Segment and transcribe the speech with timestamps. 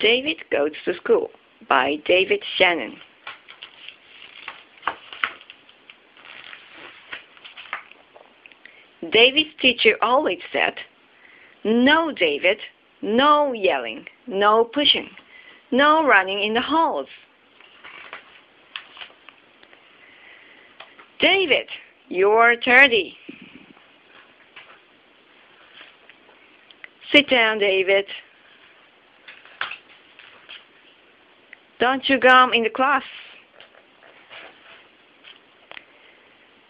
[0.00, 1.30] David Goes to School
[1.68, 2.96] by David Shannon.
[9.12, 10.74] David's teacher always said,
[11.64, 12.58] No, David,
[13.00, 15.08] no yelling, no pushing,
[15.70, 17.06] no running in the halls.
[21.20, 21.66] David,
[22.08, 23.16] you're 30.
[27.12, 28.04] Sit down, David.
[31.78, 33.02] Don't you come in the class.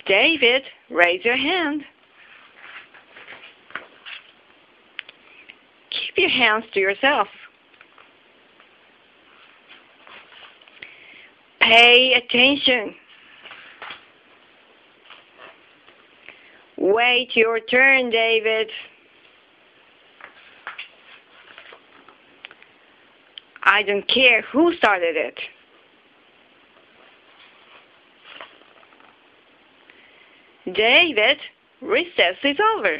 [0.07, 1.83] David, raise your hand.
[5.91, 7.29] Keep your hands to yourself.
[11.61, 12.95] Pay attention.
[16.79, 18.71] Wait your turn, David.
[23.71, 25.39] I don't care who started it.
[30.75, 31.37] David,
[31.83, 32.97] recess is over.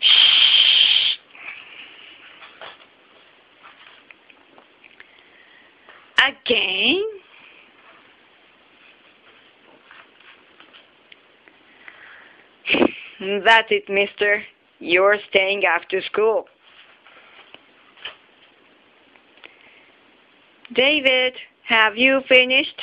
[0.00, 1.16] Shh.
[6.28, 7.04] Again?
[13.44, 14.42] That's it, mister.
[14.78, 16.48] You're staying after school.
[20.74, 21.34] David,
[21.66, 22.80] have you finished?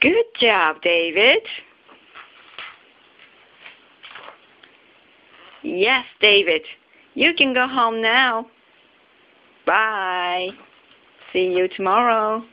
[0.00, 1.42] Good job, David.
[5.62, 6.62] Yes, David.
[7.14, 8.46] You can go home now.
[9.64, 10.48] Bye.
[11.32, 12.44] See you tomorrow.